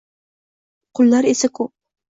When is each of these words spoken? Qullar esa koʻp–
Qullar 1.03 1.31
esa 1.37 1.55
koʻp– 1.61 1.75